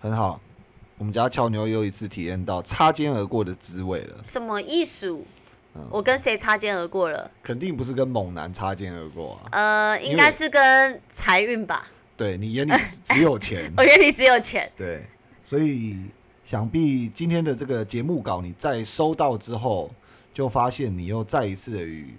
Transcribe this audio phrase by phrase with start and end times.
[0.00, 0.40] 很好。
[0.98, 4.16] 我们家俏妞又一次体验到擦肩而过的滋味了。
[4.24, 5.24] 什么艺术？
[5.74, 7.30] 嗯我跟谁擦肩而过了？
[7.42, 9.90] 肯定不是跟猛男擦肩而过啊！
[9.90, 11.86] 呃，应该是跟财运吧。
[12.16, 14.72] 对你眼里只 只有钱，我眼里只有钱。
[14.74, 15.04] 对，
[15.44, 15.98] 所以
[16.42, 19.90] 想必今天的这个节目稿你在收到之后，
[20.32, 22.14] 就发现你又再一次的与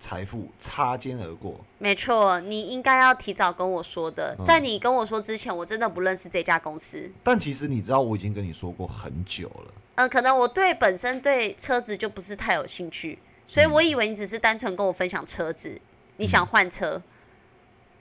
[0.00, 1.58] 财富擦肩而过。
[1.78, 4.34] 没错，你应该要提早跟我说的。
[4.38, 7.10] 嗯在你跟我说之前，我真的不认识这家公司。
[7.22, 9.72] 但其实你知道，我已经跟你说过很久了。
[9.96, 15.80] 嗯、可能我对本身对车子就不是太有兴趣，所以我以为你只是单纯跟我分享车子，
[16.18, 17.02] 你想换车，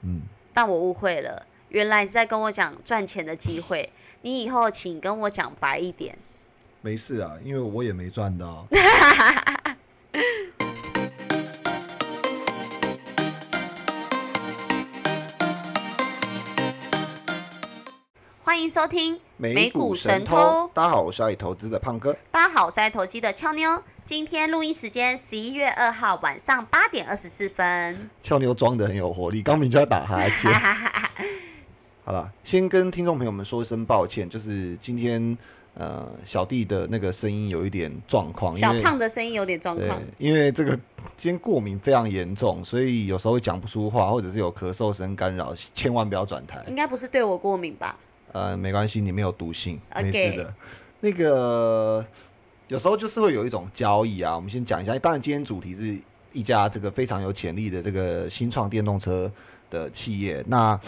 [0.03, 0.21] 嗯，
[0.53, 3.89] 但我误会了，原来是在跟我讲赚钱的机会。
[4.21, 6.17] 你以后请跟我讲白一点。
[6.81, 8.67] 没事啊，因为我也没赚到。
[18.47, 22.15] 欢迎收听美股股神偷偷，大家好，我是爱投资的胖哥。
[22.31, 23.83] 大家好，我是爱投机的俏妞。
[24.05, 28.09] 今天录音时间十一月二号晚上八点二十四分。
[28.23, 30.49] 俏妞装的很有活力，刚明就要打哈欠。
[32.05, 35.37] 好了，先跟听众朋友们说一声抱歉，就是今天
[35.73, 40.71] 呃小弟的那个声音有一点状况，因小胖的声音有点状对况，，因为这个
[41.17, 46.63] 今天过敏非常严重，所以有时候会讲不出话，或者是有咳嗽声干扰，千万不要转台。
[46.69, 47.93] 应该不是对我过敏吧？
[48.37, 50.53] 呃，没关系，你没有毒性没事的。
[50.99, 52.05] 那个
[52.67, 54.97] 有时候就是会有一种交易啊，我们先讲一下。
[54.99, 55.97] 当然，今天主题是
[56.33, 59.31] 一家这个非常有潜力的这个新创电动车
[59.71, 60.43] 的企业。
[60.47, 60.79] 那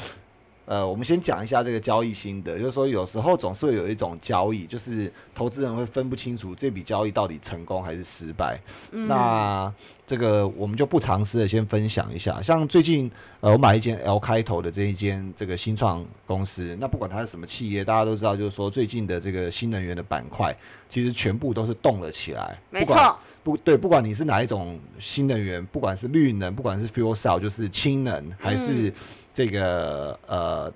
[0.70, 8.60] 呃，我们先讲一下这个交易心得，就是说有时候总是会有一种交易，就是投资人会分不清楚这笔交易到底成功还是失败。
[8.92, 9.74] 嗯那
[10.06, 13.10] 这个我们就不尝试的先分享一下，像最近
[13.40, 20.56] 呃，我买一间 L 开头的这一间这个新创公司，那不管它是什么企业，大家都知道，就是说最近的这个新能源的板块，
[20.88, 22.56] 其实全部都是动了起来。
[22.70, 28.94] 没错，不对，不管你是哪一种新能源，不管是绿能，不管是 fuel cell，就是氢能，还是
[29.34, 30.74] 这个呃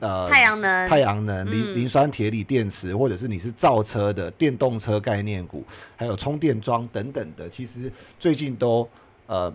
[0.00, 1.74] 呃太阳能，太阳能、磷嗯。
[1.74, 5.64] 磷酸铁锂电池，或者是你是造车的电动车概念股，
[5.96, 8.88] 还有充电桩等等的，其实最近都
[9.26, 9.52] 呃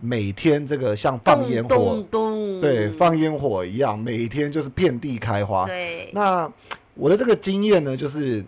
[0.00, 5.66] 每天这个像放烟火，咚咚，对，放烟火一样，每天就是遍地开花。
[5.66, 6.50] 对，那
[6.94, 8.44] 我的这个经验呢，就是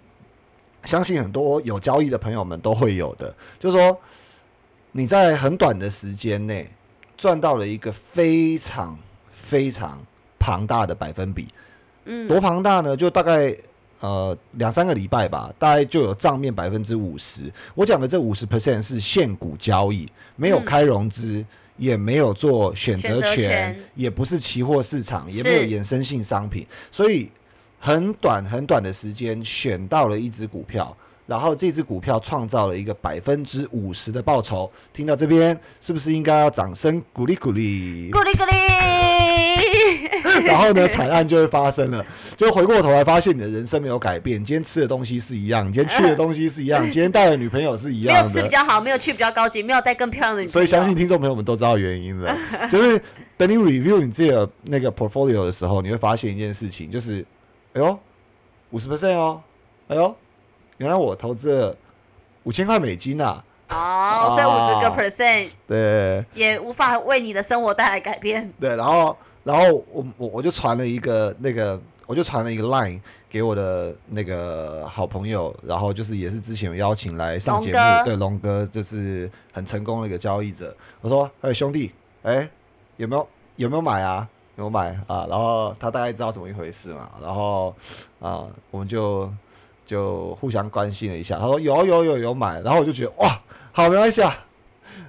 [0.84, 3.96] 相信很多有交易的朋友们都会有的，就是说
[4.92, 6.68] 你在很短的时间内
[7.16, 8.98] 赚到了一个非常
[9.46, 9.98] 非常
[10.38, 11.46] 庞大的百分比，
[12.06, 12.96] 嗯，多庞大呢？
[12.96, 13.56] 就大概
[14.00, 17.52] 呃两三个礼拜吧，大概就有账面百分之五十。
[17.74, 21.44] 我讲的这五十 percent 是现股交易，没有嗯开融资。
[21.78, 27.28] 也没有做选择权权，也不是期货市场，也没有衍生性商品，所以
[27.78, 30.96] 很短很短的时间选到了一只股票，
[31.26, 34.70] 然后这只股票创造了一个百分之五十的报酬。
[34.92, 38.10] 听到这边，是不是应该要掌声鼓励鼓励？
[38.10, 42.04] 鼓励鼓励， 然后呢，惨案就会发生了，
[42.36, 48.28] 就回过头来发现你的人生没有改变，今天吃的东西是一样，你今天去的东西是一样， 今天带的女朋友是一样没有。
[48.28, 52.36] 吃比较好，没有去比较高级，没有带更漂亮的女朋友，所以相信听众朋友们都知道原因了，
[52.70, 53.00] 就是
[53.36, 57.24] 等你 review 你自己的那个 portfolio 的时候，你会发现一件事情，就是，
[57.72, 57.98] 哎呦，
[58.70, 59.40] 五十 percent 哦，
[59.88, 60.14] 哎呦，
[60.78, 61.76] 原来我投资了
[62.44, 68.52] 五千块美金啊，哦，所以五十个哦 percent 对也无法为你的生活带来改变。
[68.60, 80.74] 对，然后然后我我我就传了一个那个，我就传了一个 line 给我的那个好朋友，然后就是也是之前有邀请来上节目对龙哥就是很成功的一个交易者。
[81.00, 82.48] 我说，哎兄弟，哎
[82.96, 84.28] 有没有有没有买啊？
[84.56, 85.26] 有买啊？
[85.28, 87.74] 然后他大概知道怎么一回事嘛，然后
[88.20, 89.30] 啊我们就
[89.86, 91.38] 就互相关心了一下。
[91.38, 93.40] 他说有有有有买，然后我就觉得哇，
[93.72, 94.42] 好没关系啊。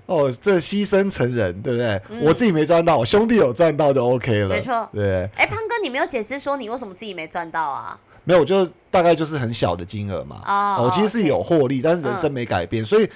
[0.06, 2.02] 哦，这牺牲成人，对不对？
[2.10, 4.48] 嗯我自己没赚到，我兄弟有赚到就 OK 了。
[4.48, 8.00] 没错对，哎，胖哥，你没有解释说你为什么自己没赚到啊？
[8.24, 10.42] 没有，就大概就是很小的金额嘛。
[10.46, 13.10] 哦我其实是有获利，但是人嗯生没改变，所以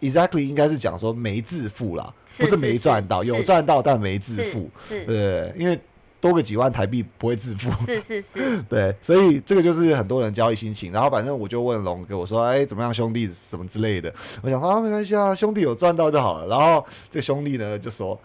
[0.00, 4.68] exactly 应该是讲说没致富啦，是不是没赚到，有赚到但没致是富。
[4.88, 5.78] 是对，因为
[6.26, 7.70] 多个几万台币不会致富。
[7.84, 10.90] 是是是， 对，所以这个就是很多人交易心情。
[10.90, 14.12] 然后反正我就问龙哥，我说：“哎，怎么样，兄弟，什么之类的？”
[14.42, 16.46] 我想说啊，没关系啊，兄弟有赚到就好了。
[16.48, 18.18] 然后这兄弟呢就说：“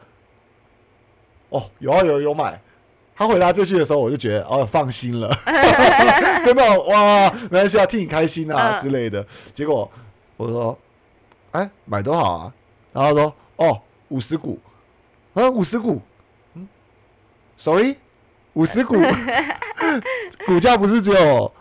[1.49, 2.59] 哦，有啊，有有买。”
[3.15, 5.29] 他回答这句的时候，我就觉得哦，放心了，
[6.43, 9.23] 真的哇，没关系啊，替你开心啊、嗯之类的。
[9.53, 9.87] 结果
[10.37, 10.75] 我说
[11.51, 12.53] ：“哎，买多少啊？”
[12.91, 14.59] 然后他说：“哦，五十股。”
[15.35, 16.01] 啊，五十股。
[17.61, 17.95] 嗯，sorry，
[18.53, 18.95] 五十股，
[20.45, 21.51] 股价不是只有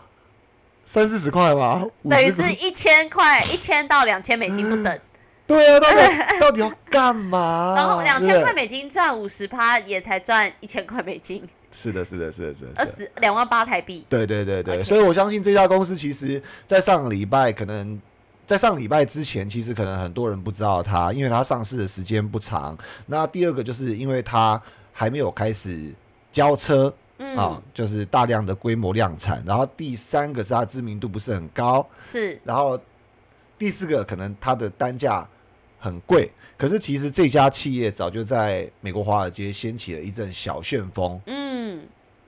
[0.83, 1.85] 三四十块吗？
[2.09, 4.99] 等于是一千块，一千到两千美金不等，
[5.45, 5.97] 对啊，到底
[6.41, 7.75] 到底要干嘛？
[7.77, 12.85] 然后两千块美金赚五十趴，也才赚一千块美金， 是的，是的，是的，是的，二。
[12.85, 14.05] 十两万八台币。
[14.09, 17.99] 对对对对所以我相信这家公司其实，在上个礼拜可能。
[18.43, 22.77] 在上礼拜之前，其实可能很多人不知道它，因为它上市的时间不长。
[23.05, 25.91] 那第二个就是因为它还没有开始
[26.31, 29.43] 交车，嗯，啊，就是大量的规模量产。
[29.45, 32.79] 然后第三个是它知名度不是很高，是然后
[33.57, 35.27] 第四个可能它的单价
[35.79, 36.31] 很贵。
[36.57, 41.19] 可是其实这家企业早就在美国华尔街掀起了一阵小旋风。
[41.25, 41.81] 嗯，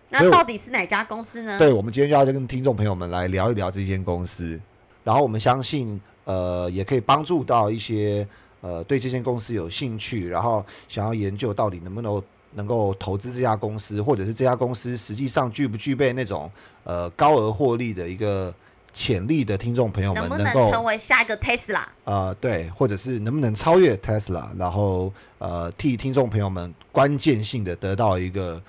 [0.09, 1.59] 那到底是哪家公司呢？
[1.59, 4.59] 对，我们今天就要跟听众朋友们来聊一聊这间公司，
[5.03, 8.27] 然后我们相信，呃，也可以帮助到一些
[8.61, 12.23] 呃对这间公司有兴趣，然后想要研究到底能不能
[12.55, 16.51] 能够投资这家公司，或者是这家公司实际上具不具备那种
[16.83, 18.53] 呃高额获利的一个
[18.93, 21.83] 潜力的听众朋友们，能不能够成为下一个 Tesla？
[22.03, 28.61] 呃对，或者是能不能超越 Tesla，然后呃替听众朋友们关键性的得到一个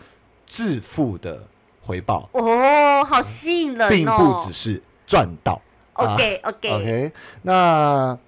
[0.46, 1.42] 致富的
[1.82, 2.28] 回报。
[2.32, 3.90] 哦，好吸引人哦！
[3.90, 5.60] 并不只是赚到。
[5.94, 8.18] OK OK，, OK，那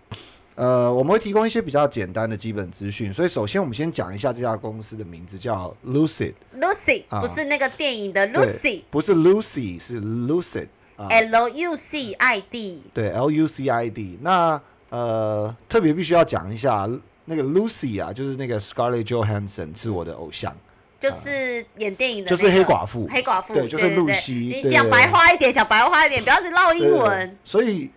[0.56, 3.12] 呃，我们会提供一些比较简单的基本资讯。
[3.12, 11.08] 所以，首先我们先讲一下这家公司的名字叫 Lucid，Lucy 啊不是那个电影的 Lucy，L 不是 Lucy，是 Lucid 啊
[11.55, 12.82] ，U C I D。
[12.93, 14.19] 对，L U C I D。
[14.23, 16.88] 那呃，特别必须要讲一下
[17.26, 20.56] 那个 Lucy 啊，就是那个 Scarlett Johansson 是我的偶像，
[20.99, 27.37] 就是演电影的、就是黑寡妇黑寡妇，对就是露对西你讲白话一点，讲白话一点，不要是唠英文。
[27.44, 27.91] 所以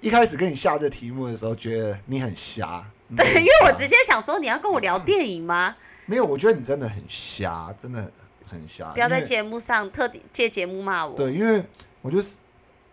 [0.00, 2.84] 一开始跟你下这题目的时候，觉得你很瞎。
[3.08, 5.74] 你对，因为我直接想说你要跟我聊电影吗？
[6.06, 8.10] 没有，我觉得你真的很瞎，真的
[8.46, 8.90] 很瞎。
[8.92, 11.16] 不要在节目上特地借节目骂我。
[11.16, 11.62] 对，因为
[12.00, 12.36] 我就是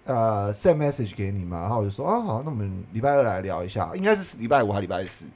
[0.06, 5.28] 呃 send message 给你嘛，然后我就说啊好，那我们礼拜二来聊一下，应该是礼拜五还是礼拜四？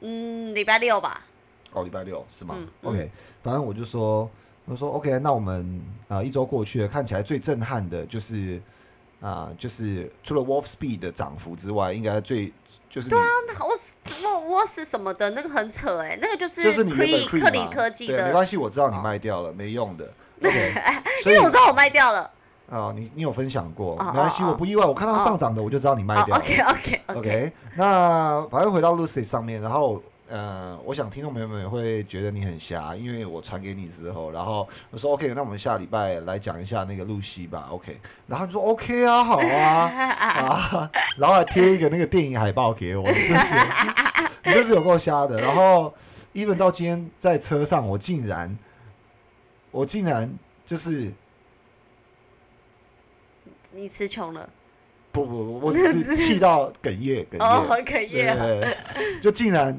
[0.00, 1.24] 嗯，礼拜六吧。
[1.72, 3.08] 哦，礼拜六是吗、嗯 o k
[3.42, 4.28] 反正我就说，
[4.64, 8.60] 我说 OK，那我们啊、呃一周过去了，看起来最震撼的就是
[9.20, 12.52] 啊、就是除了 Wolf Speed 的涨幅之外，应该最
[12.88, 13.92] 就是你那我是
[14.24, 20.10] 我我是什么的那个很扯哎、那个就是就是你原本 Cree- Cree 克里科技的，没关系，我知道你哦卖掉了，没用的。
[21.22, 22.30] 所以因为我知道我卖掉了。
[22.70, 26.42] 啊、你你有分享过，哦没关系，哦哦我不意外，我看到上涨的我就知道你卖哦掉了。
[26.42, 30.00] ，OK OK OK，那反正回到 Lucy 上面，然后
[30.30, 37.98] 呃，我想听众朋友们也会觉得你很瞎，因为我传给你之后，然后我说 OK，那我们下礼拜来讲一下那个露西吧，OK，
[38.28, 43.56] 然后你说 OK 啊，好啊，啊， 然后还贴一个那个电影海报给我，你真是，
[44.44, 45.40] 你真是有够瞎的。
[45.40, 45.92] 然后
[46.32, 48.56] even 到今天在车上，我竟然，
[49.72, 50.32] 我竟然
[50.64, 51.10] 就是
[53.72, 54.48] 你词穷了。
[55.12, 57.40] 不不不，我只是气到哽咽哽咽。
[57.42, 58.36] 哦，可以对啊。
[58.36, 59.76] 对对，就竟然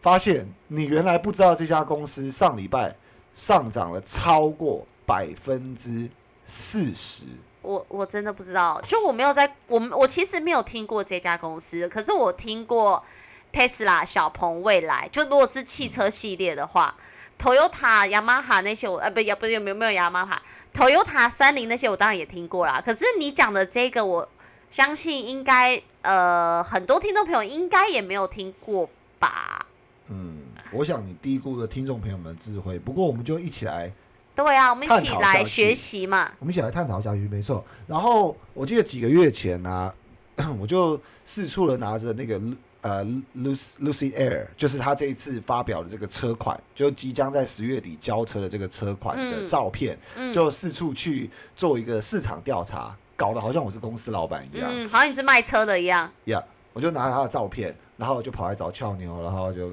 [0.00, 2.96] 发现你原来不知道这家公司上礼拜
[3.34, 6.08] 上涨了超过百分之
[6.44, 7.24] 四十。
[7.62, 13.04] 我我真的不知道，就我没有在，我我其实没有听过这家公司，可是我听过
[13.52, 16.96] Tesla、小鹏、蔚来，就如果是汽车系列的话
[17.38, 20.40] ，Toyota、雅马哈那些我呃不也不是有没有没有雅马哈
[20.72, 22.80] ，Toyota、三菱那些我当然也听过啦。
[22.82, 24.26] 可是你讲的这个，我
[24.70, 28.88] 相信应该呃很多听众朋友应该也没有听过
[29.18, 29.66] 吧？
[30.10, 30.38] 嗯，
[30.72, 32.78] 我想你低估了听众朋友们的智慧。
[32.78, 33.90] 不过我们就一起来，
[34.34, 36.30] 对啊，我们一起来学习嘛。
[36.40, 37.64] 我们一起来探讨下去，没错。
[37.86, 39.92] 然后我记得几个月前呢、
[40.58, 42.40] 我就四处的拿着那个
[42.80, 43.04] 呃
[43.36, 54.70] Lucy Lucy Air，就是他这一次发表的这个车款，就即将在十月底交车的这个车款的嗯照片，嗯就四处去做一个市场调查，搞得好像我是公司老板一样。
[54.72, 56.10] 嗯，好像你是卖车的一样。
[56.24, 59.70] 呀我就拿着他的照片，然后就跑来找俏妞，然后就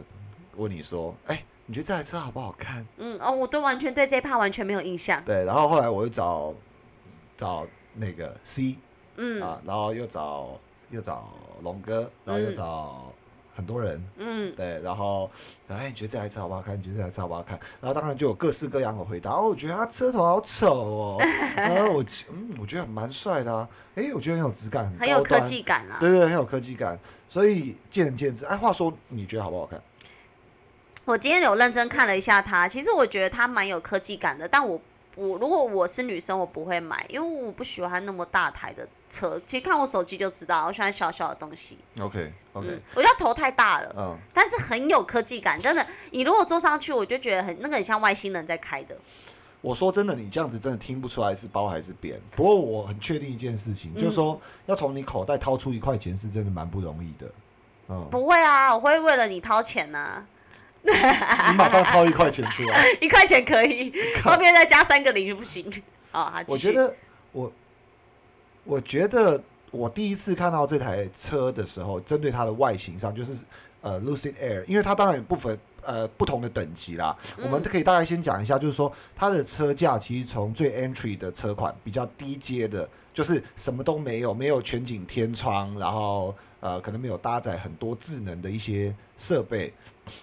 [0.57, 5.23] 问你说：“哎、你觉得这台车好不好看嗯哦，我都完全对这一趴完全没有印象？”。
[5.25, 6.53] 对，然后后来我又找
[7.37, 8.75] 找那个 C
[9.15, 10.59] 嗯啊，然后又找
[10.89, 11.29] 又找
[11.61, 13.13] 龙哥，然后又嗯找
[13.55, 15.29] 很多人，嗯，对，然后
[15.67, 16.77] 哎，你觉得这台车好不好看？
[16.77, 17.59] 你觉得这台车好不好看？
[17.81, 19.31] 然后当然就有各式各样的回答。
[19.31, 21.17] 哦，我觉得他车头好丑哦，
[21.55, 25.97] 然 后我嗯，我觉得蛮帅的啊，哎，我觉得很有质感，很有科技感啊。
[25.99, 26.97] 对对，很有科技感，
[27.27, 28.45] 所以见仁见智。
[28.45, 29.81] 哎，话说你觉得好不好看？
[31.07, 34.77] 我今天有认真看了一下它，其实我觉得它蛮有科技感的，但我
[35.15, 41.77] 我如果我是女生，我不会买，因为我不喜欢那么大台的车，其实看我手机就知道，我喜欢小小的东西。
[42.01, 45.87] OK OK，嗯，我觉得头太大了，嗯，但是很有科技感，真的。
[46.11, 48.97] 你如果坐上去，我就觉得很那个很像外星人在开的。
[49.61, 52.19] 我说真的，你这样子真的听不出来是包还是扁。
[52.31, 57.31] 不过我很确定一件事情，就是说要从你口袋掏出一块钱是真的蛮不容易的。
[57.87, 60.21] 嗯，不会啊，我会为了你掏钱呐、
[61.51, 62.85] 你马上掏一块钱出来。
[63.01, 65.65] 一块钱可以，后面再加三个零就不行。
[66.11, 66.95] 啊，好继续我觉得
[67.33, 67.51] 我，
[68.63, 69.41] 我觉得
[69.71, 73.33] 我第一次看到这台车的时候，针对它的外形上，就是
[73.81, 89.73] 呃，Lucid Air，因为它当然有部分呃不同的等级啦，我们嗯可以大概先讲一下，就是说它的车价其实从最 entry 的车款比较低阶的，就是什么都没有，没有全景天窗，然后呃可能没有搭载很多智能的一些设备，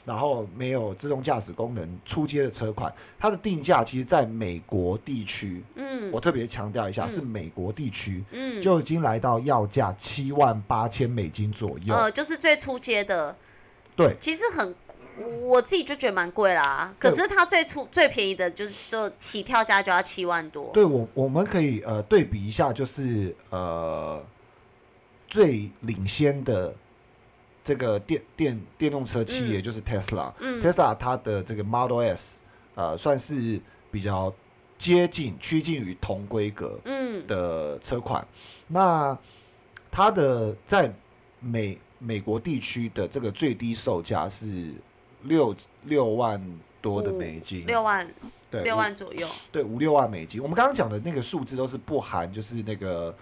[0.04, 5.64] 然后没有自动驾驶功能，出街的车款，它的定价其实在美国地区。
[5.76, 6.12] 嗯。
[6.12, 7.08] 我特别强调一下，嗯。
[7.08, 11.94] 是美国地区嗯，就已经来到要价七万八千美金左右。
[11.94, 13.34] 呃，就是最初阶的，
[13.96, 14.74] 对，其实很，
[15.42, 16.92] 我自己就觉得蛮贵啦。
[16.98, 20.70] 可是它最初最便宜的就是就起跳价就要七万多。
[20.72, 24.22] 对我我们可以呃对比一下，就是呃
[25.28, 26.74] 最领先的
[27.62, 30.32] 这个电电电动车企业嗯就是 Tesla。
[30.40, 32.40] 嗯 Tesla 它的这个 Model S
[32.74, 34.32] 呃算是比较
[34.76, 38.26] 接近趋近于同规格嗯的车款。
[38.66, 39.16] 那
[39.90, 40.92] 它的在
[41.38, 44.72] 美美国地区的这个最低售价是
[45.24, 45.54] 六
[45.84, 46.40] 六万
[46.80, 48.08] 多的美金，六万
[48.50, 49.26] 对六万左右。
[49.50, 50.42] 对五六万美金。
[50.42, 53.14] 我们刚刚讲的那个数字都是不含就是那个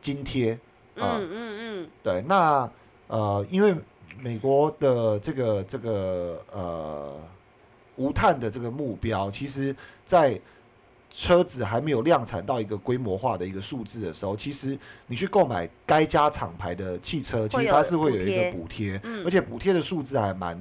[0.00, 0.52] 津贴
[0.96, 2.70] 啊、嗯嗯嗯，对，那
[3.08, 3.74] 呃，因为
[4.20, 7.18] 美国的这个这个呃
[7.96, 10.38] 无碳的这个目标，其实在
[11.10, 20.58] 车子还没有量产到一个规模化的一个数字的时候，其实你去购买该家厂牌的汽车，其实它是会有一个补贴，嗯而且补贴的数字还蛮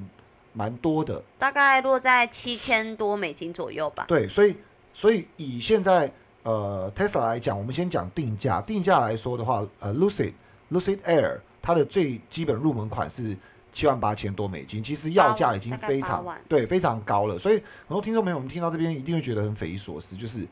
[0.54, 1.22] 蛮多的。
[1.38, 4.06] 大概落在七千多美金左右吧。
[4.08, 4.56] 对，所以
[4.94, 6.12] 所以以现在
[6.44, 8.62] 呃 Tesla 来讲，我们先讲定价。
[8.62, 10.34] 定价来说的话，呃，Lucid
[10.72, 13.36] Lucid Air 它的最基本入门款是
[13.72, 17.40] 七万八千多美金，其实要价已经非常对非常高了。
[17.40, 17.56] 所以
[17.88, 20.46] 很多听众朋友，我们听到这边一定会觉得很匪夷所思，就是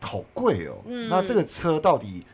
[0.00, 0.76] 好贵哦。
[0.86, 2.24] 嗯那这个车到底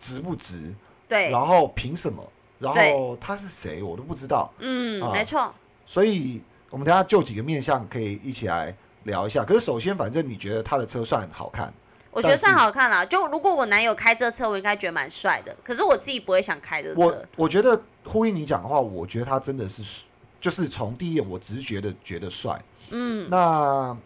[0.00, 0.72] 值不值？
[1.08, 2.26] 对，然后凭什么？
[2.58, 3.82] 然对后他是谁？
[3.82, 4.50] 我都不知道。
[4.60, 5.52] 嗯，啊没错。
[5.84, 8.74] 所以我们等下就几个面向可以一起来
[9.04, 9.44] 聊一下。
[9.44, 11.72] 可是首先，反正你觉得他的车算好看，
[12.10, 13.04] 我觉得算好看啦。
[13.04, 15.54] 就如果我男友开这车，我应该觉得蛮帅的。
[15.62, 17.24] 可是我自己不会想开这我车。
[17.36, 20.04] 我觉得呼应你讲的话，我觉得他真的是，
[20.40, 22.58] 就是从第一眼我只是觉的觉得帅。
[22.90, 23.96] 嗯，那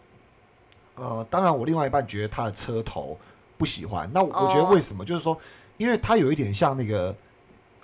[0.95, 3.17] 呃，当然我另外一半觉得他的车头
[3.57, 4.09] 不喜欢。
[4.13, 5.05] 那我我觉得哦为什么？
[5.05, 5.39] 就是说，
[5.77, 7.15] 因为他有一点像那个。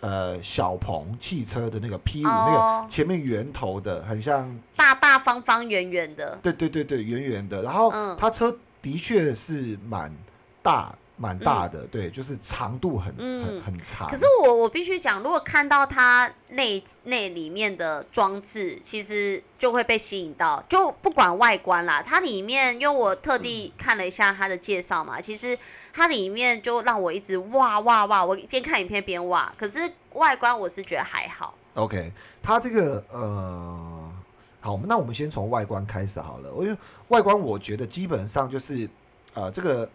[0.03, 6.37] 呃，小鹏汽车的那个 P 五、那哦个前面圆头的，很像大大方方圆圆的。
[6.43, 7.61] 对对对对，圆圆的。
[7.63, 10.13] 然后嗯它车的确是蛮
[10.61, 10.93] 大
[11.23, 14.09] 蛮大的，对，就是长度很、很嗯很长。
[14.09, 25.57] 可是我我必须讲，如果看到它内内里面的装置，其实就会被吸引到，就不管外观啦，它里面因为我特地看了一下它的介绍嘛，其实
[25.93, 29.53] 它里面就让我一直哇哇哇，我边看影片边哇。
[29.57, 32.11] 可是外观我是觉得还好，OK，
[32.41, 34.11] 它这个呃，
[34.59, 36.49] 好，那我们先从外观开始好了。
[36.63, 36.77] 因为
[37.07, 38.89] 外观我觉得基本上就是
[39.33, 39.89] 呃，这个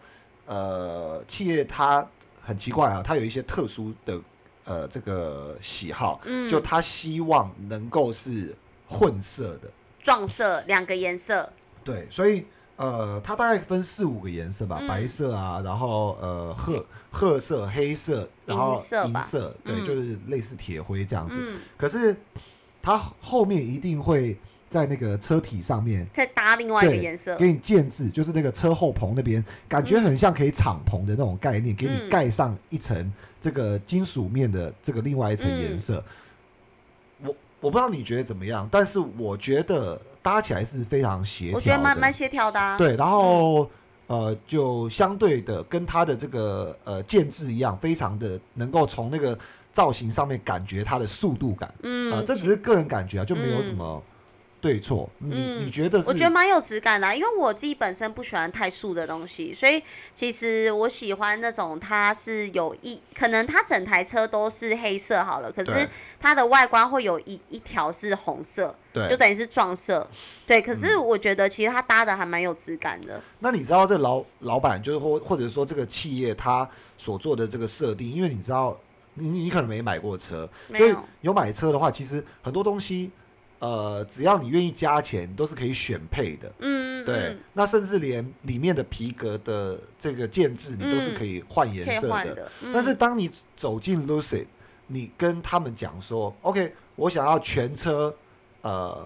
[0.49, 2.05] 呃企业它
[2.41, 4.19] 很奇怪啊，它有一些特殊的
[4.65, 8.55] 呃这个喜好，嗯，就它希望能够是
[8.87, 9.69] 混色的。
[10.01, 11.51] 撞色两个颜色，
[11.83, 12.45] 对，所以
[12.77, 14.87] 呃，它大概分四五个颜色吧，嗯。
[14.87, 19.19] 白色啊，然后呃褐褐色、黑色，然后银色吧。
[19.21, 19.85] 色，对，嗯。
[19.85, 21.37] 就是类似铁灰这样子。
[21.37, 22.15] 嗯，可是
[22.81, 24.37] 它后面一定会
[24.69, 33.11] 在那个车体上面再搭另外一个对颜色，给你建制，就是那个车后棚那边，感觉很像可以敞篷的那种概念，给你嗯盖上一层
[33.41, 36.03] 这个金属面的这个另外一层颜嗯色。
[37.23, 41.57] 我我不知道你觉得怎么样，但是我觉得搭起来是非常协调的。
[41.57, 42.77] 我觉得蛮蛮协调的、啊。
[42.77, 43.69] 对，然后、
[44.07, 49.37] 呃，就相对的跟它的这个呃建制一样，非常的能够从那个
[49.73, 51.73] 造型上面感觉它的速度感。
[51.83, 54.03] 嗯，啊，这只是个人感觉啊，就没有什嗯么
[54.61, 56.09] 对错，你、嗯你觉得是？
[56.09, 59.81] 我觉得蛮有质感的啊、因为我自己本身不喜欢太素的东西，所以
[60.13, 65.87] 其实我喜欢那种它是有一，可能它整台车都是黑色好了，可是
[66.19, 69.15] 它的外观会有一一条是红色，对就。
[69.15, 70.05] 等于是撞色。
[70.45, 73.21] 对，可是我觉得其实它搭的还蛮有质感的。
[73.39, 78.77] 那你知道这老老板就是或或者说这个企业他所做的这个设定，因为你知道
[79.13, 83.09] 你你你可能没买过车，就是没有，有买车的话，其实很多东西。
[83.59, 86.51] 呃，只要你愿意加钱，都是可以选配的。
[86.59, 92.49] 嗯，对，嗯那甚至连里面的皮革的这个建制，你都是可以换颜色的。
[92.73, 94.45] 但是嗯当你走进 Lucid，
[94.87, 98.15] 你跟他们讲说，OK，我想要全车
[98.61, 99.05] 呃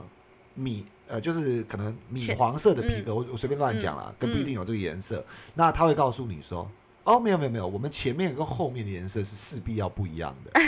[0.54, 5.26] 米呃就是可能米黄色的皮革，我我随便乱讲啦，跟不一定有这个颜色。
[5.56, 6.70] 那他会告诉你说，
[7.04, 10.52] 哦，没有没有没有，我们前面跟后面的颜色是势必要不一样的，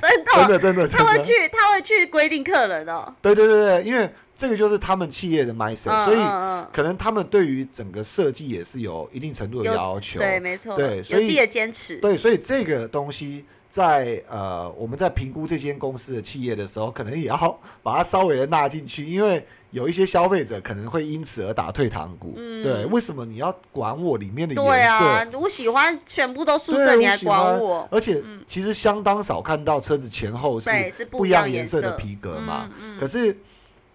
[0.00, 0.88] 真的真的真的。
[0.88, 3.14] 他会去，他会去规定客人哦。
[3.20, 10.18] 对对对对，因为这个就是他们企业的 mindset，、嗯所以嗯可能他们对于整个设计也是有一定程度的要求。
[10.18, 11.96] 对，没错，对所以有自己的坚持。
[11.98, 22.34] 对，所以这个东西在呃我们在评估这间公司的企业的时候，可能也要把它稍微的纳进去，因为有一些消费者可能会因此而打退堂鼓。
[22.36, 25.04] 嗯对，为什么你要管我里面的颜色？
[25.04, 27.88] 啊，我喜欢全部都素对色，你还管我？
[27.90, 32.68] 而且其实相当少看到车子前后是，是不一样颜色的皮革嘛。
[32.78, 33.34] 嗯嗯可是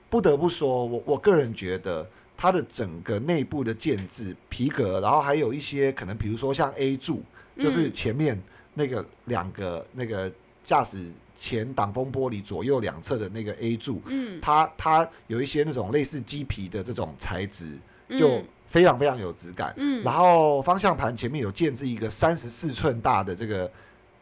[0.10, 7.22] 不得不说，我我个人觉得它的整个内部的建制皮革，然后还有一些可能，比如说像 A 柱，
[7.60, 8.42] 就是嗯前面
[8.78, 10.32] 那个两个那个
[10.64, 17.72] 驾驶前挡风玻璃左右两侧的那个 A 柱，嗯，它它有一些那种类似鸡皮的这种材质，
[18.10, 19.74] 就嗯非常非常有质感。
[19.78, 20.04] 嗯。
[20.04, 23.70] 然后方向盘前面有建置一个三十四寸大的这个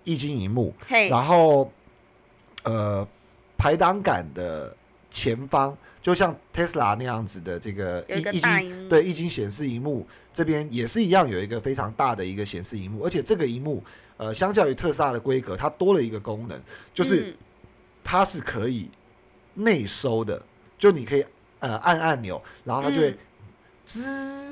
[0.06, 1.72] 液晶荧幕，嘿，然后
[2.64, 3.06] 呃
[3.58, 4.76] 排挡杆的
[5.10, 8.90] 前方就像 Tesla 那样子的这个有一个液晶大荧幕。
[8.90, 13.84] 对液晶显示荧幕这边也是一样有一个非常大的一个显示荧幕，而且这个荧幕
[14.18, 16.60] 呃相较于特斯拉的规格，它多了一个功能，
[16.94, 17.34] 就是嗯
[18.04, 18.90] 它是可以
[19.54, 20.42] 内收的，
[20.78, 21.26] 就你可以
[21.60, 23.18] 呃按按钮，然后它就会嗯
[23.86, 24.46] 滋。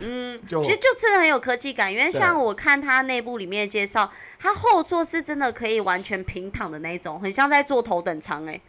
[0.00, 4.08] 嗯，就其实就真的很有科技感，因为像我看它内部里面的介绍，
[4.38, 8.60] 它后座是真的可以完全平躺的那一种，很像在坐头等舱哎、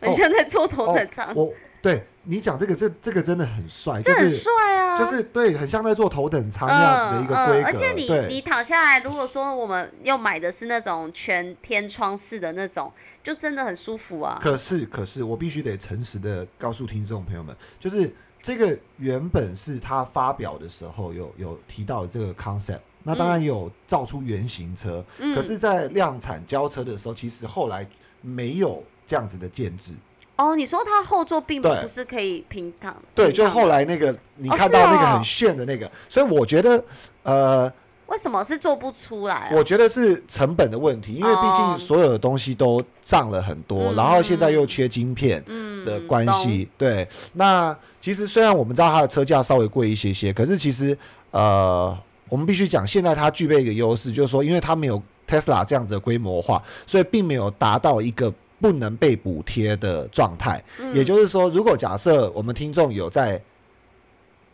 [0.00, 7.60] 很哦像在坐头哦等舱，我对你讲这个，这这个真的很帅，这很帅啊，就是对，很像在坐头等舱那样子的一个规格。
[7.60, 7.64] 嗯嗯。
[7.64, 14.38] 而且你你躺下来，如果说我们又买的是那种全天窗式的那种，就真的很舒服啊。
[14.42, 27.88] 可是可是，我必须得诚实的告诉听众朋友们，就是这个原本是他发表的时候有有提到的这个 concept，那当然有造出原型车，嗯可是，在量产交车的时候，其实后来
[28.20, 29.94] 没有这样子的建制。
[30.38, 36.82] 哦，你说它后座并对不是可以平躺，对，就后来那个你哦看到那个哦很炫的那个，所以我觉得
[37.24, 37.70] 呃。
[38.06, 39.50] 为什么是做不出来、啊？
[39.52, 46.66] 我觉得是成本的问题，因为毕竟哦所有的东西都涨了很多，嗯然后现在又缺晶片嗯的关系。
[46.78, 50.96] 对，那其实虽然我们知道它的车价稍微贵一些些，可是其实
[51.32, 51.94] 呃，
[52.30, 60.62] 我们必须讲，现在它具备一个优势，就是说，因为它没有 Tesla 这样子的规模化，所以并没有达到一个不能被补贴的状态。
[60.78, 63.40] 嗯也就是说，如果假设我们听众有在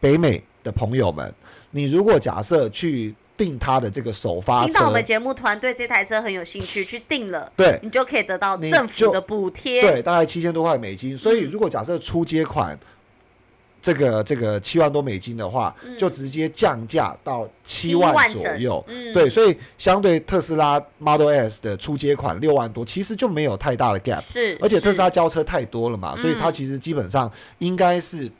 [0.01, 1.35] 北美的朋友们，
[1.71, 9.83] 你如果假设去订他的这个首发车听到我，们节目团对这台车很有兴趣，去订了，对你就可以得到政府的补贴。
[9.83, 11.17] 对，大概七千多块美金。
[11.17, 12.79] 所以嗯如果假设出街款
[13.85, 18.83] 这个这个七万多美金的话，嗯就直接降价到七7万左右。
[18.89, 24.23] 嗯对，所以相对特斯拉 Model S 的出街款六万多，其实就没有太大的 gap。
[24.23, 28.31] 是，而且特斯拉，交车太多了嘛，所以它嗯其实基本上应该是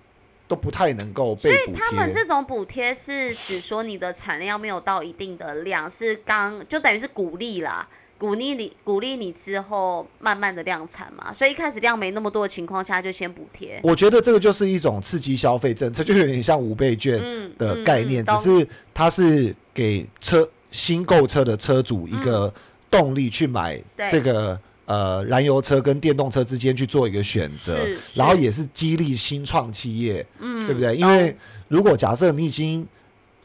[0.49, 1.81] 都不太能够所以被补贴。
[1.83, 7.87] 他们这种补贴是指说你的产量没有到一定的量，是刚就等于是鼓励啦。
[8.17, 13.81] 鼓励你，鼓励你之后慢慢的量产嘛，所以一开始量没那么多的情况下就先补贴。
[13.83, 22.53] 我觉得这个就是一种刺激消费政策，就有点像五倍券嗯的概念，只是它是给车新购车的车主一个
[22.91, 24.09] 动力去买对。
[24.09, 27.77] 这个呃燃油车跟电动车之间去做一个选择，
[28.15, 30.95] 然后也是激励新创企业，嗯，对不对？
[30.95, 31.11] 因懂。
[31.11, 31.37] 为
[31.69, 32.87] 如果假设你已经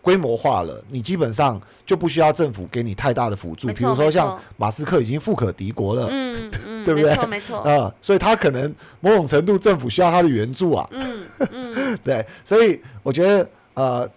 [0.10, 6.08] 规模化了，你基本上就不需要政府给你太大的辅助，比如说像马斯克已经富可敌国了。
[6.10, 7.12] 嗯嗯， 对不对？
[7.12, 14.10] 没错没错，啊、所以他可能某种程度政府需要他的援助啊，嗯嗯， 对，所以我觉得呃，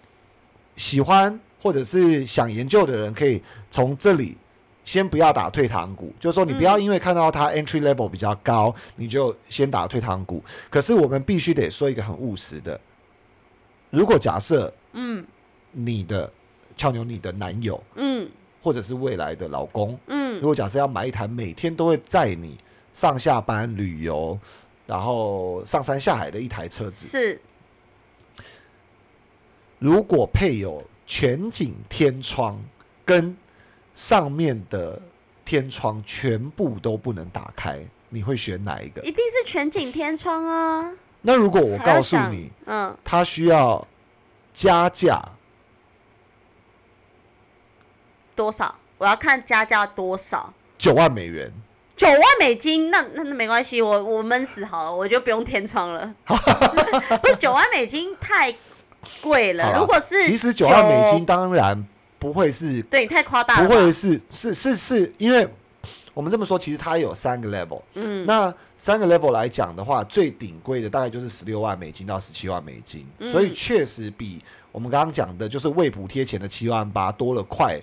[0.77, 4.35] 喜欢或者是想研究的人可以从这里
[4.83, 10.43] 先不要打退堂鼓，就是说你不要因为看到它 entry level 比较高，你就先打退堂鼓。
[10.71, 12.79] 可是我们必须得说一个很务实的，
[13.91, 15.23] 如果假设嗯
[15.73, 16.31] 你的
[16.77, 18.29] 俏妞、你的男友嗯
[18.61, 22.57] 或者是未来的老公，嗯如嗯果假设要买一台每天都会载你
[22.93, 24.39] 上下班、旅游，
[24.87, 27.41] 然后上山下海的一台车子，是
[29.79, 32.57] 如果配有全景天窗
[33.03, 33.35] 跟
[33.93, 35.01] 上面的
[35.43, 39.01] 天窗全部都不能打开，你会选哪一个？
[39.01, 40.89] 一定是全景天窗啊！
[41.21, 43.85] 那如果我告诉你，嗯，它需要
[44.53, 45.21] 加价，
[48.35, 48.73] 多少？
[48.97, 50.53] 我要看加价多少。
[50.77, 51.51] 九万美元，
[51.95, 56.13] 九万美金，那那那没关系，我我闷死好了，我就不用天窗了。
[56.25, 58.53] 不是九万美金太
[59.21, 61.85] 贵了，如果是其实九万美金，当然
[62.19, 65.47] 不会是，对你太夸大了不，会是是是是因为
[66.13, 67.81] 我们这么说，其实它有三个 level。
[67.95, 74.39] 嗯那三个 level 来讲的话，最顶贵的大概就是十六万美金到十七万美金，嗯所以确实比
[74.71, 77.79] 我们刚刚讲的，就是未补贴前的七万八多了快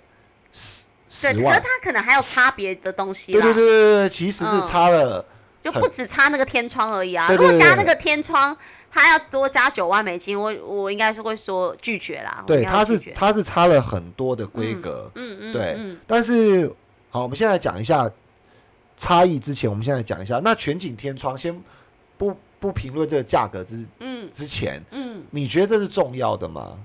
[0.52, 0.86] 十
[1.22, 1.62] 对，可是十万。
[1.62, 5.24] 它可能还有差别的东西，对对对对对，其实是嗯差了。
[5.62, 7.30] 就不止差那个天窗而已啊。
[7.30, 8.56] 如果加那个天窗，
[8.90, 12.42] 它要多加九万美金，我我应该是会说拒绝啦。
[12.46, 15.10] 对，它是它是差了很多的规格。
[15.16, 16.66] 嗯嗯对嗯但是
[17.10, 18.10] 好，我们现在讲一下
[18.96, 21.62] 差异之前，我们现在讲一下那全景天窗，先
[22.16, 26.78] 不不评论这个价格之嗯之前，嗯，你觉得这是重要的吗？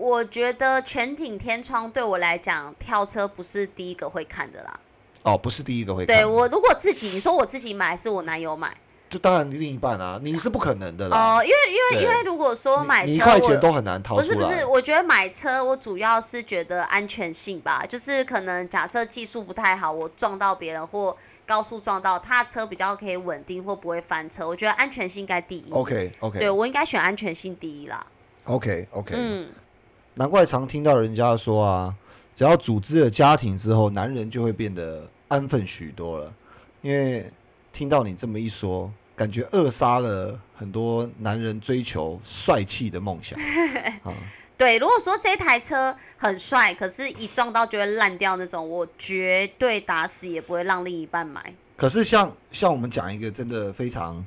[0.00, 4.80] 我觉得全景天窗对我来讲，跳车不是第一个会看的啦。
[5.24, 6.22] 哦，不是第一个会看的。
[6.22, 8.74] 对我如果自己，你说我自己买，还是我男友买？
[9.10, 11.36] 就当然另一半啊，你是不可能的啦。
[11.36, 14.26] 哦，因为因为因为如果说你买车，你一块钱我都很难掏出来。
[14.26, 25.70] 不是不是，我觉得买车我主要是觉得安全性吧，就是可能假设技术不太好，我撞到别人或高速撞到，他的车比较可以稳定或不会翻车，我觉得安全性应该第一。
[25.72, 28.06] OK OK 对我应该选安全性第一啦。
[28.44, 29.48] OK OK，、嗯，
[30.14, 31.94] 难怪常听到人家说啊，
[32.34, 36.32] 只要组织了家庭之后，男人就会变得安分许多了。
[36.82, 37.30] 因为
[37.72, 43.38] 听到你这么一说，感觉扼杀了很多男人追求帅气的梦想
[44.02, 44.12] 啊。
[44.56, 51.54] 对，如果说这台车很帅，可是一撞到就会烂掉那种，我绝对打死也不会让另一半买。
[51.76, 54.22] 可是像像我们讲一个真的非常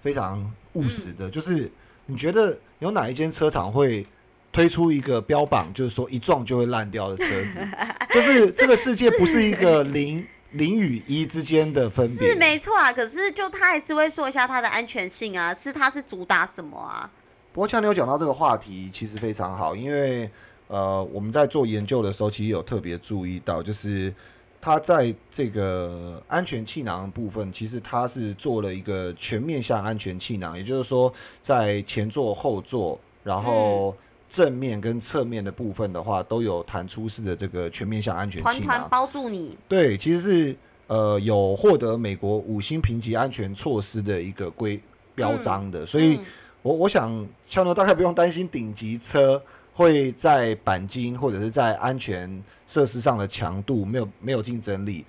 [0.00, 1.70] 非常务实的，就是
[2.04, 4.06] 你觉得有哪一间车厂会
[4.52, 7.60] 推出一个标榜，就是说一撞就会烂掉的车子？
[8.12, 12.34] 就是这个世界不是一个零零与一之间的分别是。
[12.34, 17.08] 没错啊，可是就他还是会说一下它的安全性啊，是它是主打什么啊？
[17.52, 20.28] 不过像你有讲到这个话题，其实非常好，因为
[20.66, 24.12] 呃我们在做研究的时候，其实有特别注意到，就是
[24.60, 33.96] 它在这个安全气囊的部分，其实它是做了一个全面向安全气囊，也就是说在前座、后座，然后
[34.30, 38.60] 正面跟侧面的部分的话，都有弹出式的这个全面向安全气囊。
[38.60, 44.80] 团团包住你，对，其实是呃有获得美国五星评级安全措施的一个规
[45.14, 46.14] 标章的，所以。
[46.14, 46.24] 嗯
[46.62, 55.02] 我我想，俏妞大概不用担心顶级车会在钣金或者是在安全设施上的强度没有没有竞争力。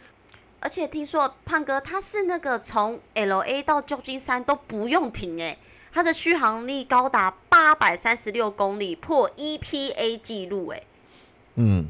[0.62, 5.58] 而且听说胖哥他是那个从 L A 到旧金山都不用停哎、
[5.94, 10.84] 他的续航力高达八百三十六公里，破 E P A 记录哎，
[11.56, 11.88] 嗯，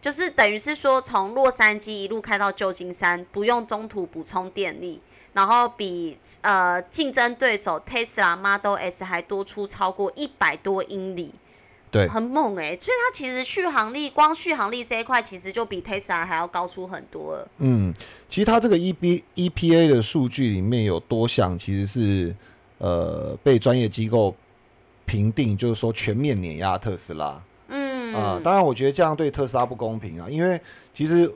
[0.00, 5.00] 就是等于是说从洛杉矶一路开到旧金山，不用中途补充电力，
[5.32, 11.32] 然后比呃竞争对手 Tesla Model S 还多出超过一百多英里，
[11.90, 17.48] 对，很猛哎、所以它其实续航力光续航力这一块其实就比 Tesla 还要高出很多了。
[17.58, 17.94] 嗯，
[18.28, 22.34] 其实它这个 E B E P A 的数据里面有多项其实是
[22.78, 24.34] 呃被专业机构
[25.04, 27.42] 评定，就是说全面碾压特斯拉。
[27.68, 28.14] 嗯。
[28.14, 30.60] 啊、当然，我觉得这样对特斯拉不公平啊，因为
[30.94, 31.30] 其实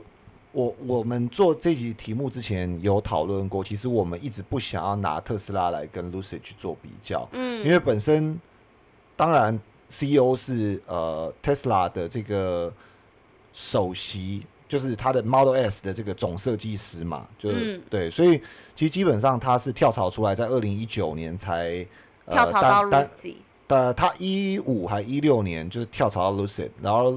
[0.51, 7.63] 我我们做这集题目之前有讨论过，其实我们一直不想要拿特斯拉来跟 Lucid 去做比较，嗯。
[7.63, 8.39] 因为本身
[9.15, 12.73] 当然 CEO 是呃 Tesla 的这个
[13.53, 18.41] 首席，就是他的 Model S 的这个总设计师嘛，就是、嗯对，所以
[18.73, 21.85] 其实基本上他是跳槽出来，在二零一九年才。
[22.25, 23.33] 呃跳槽到 Lucy，
[23.67, 27.15] 呃，他一五还一六年就是跳槽到 Lucid，然后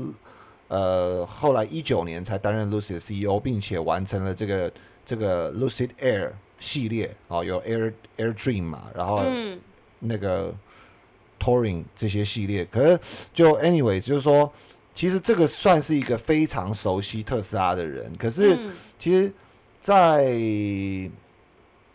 [0.68, 4.72] 呃后来一九年才担任 Lucid 的 CEO，并且完成了这个
[5.04, 9.60] 这个 Lucid Air 系列哦，有 Air Air Dream 嘛，然后嗯
[10.00, 10.52] 那个
[11.38, 12.64] Touring 这些系列。
[12.64, 12.98] 可是
[13.34, 14.50] 就 anyway，就是说
[14.94, 19.32] 其实这个算是一个非常熟悉特斯拉的人，可是嗯其实
[19.80, 20.24] 在，